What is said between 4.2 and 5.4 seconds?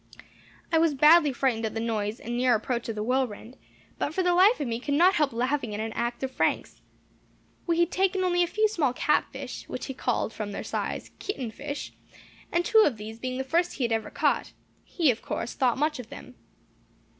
the life of me could not help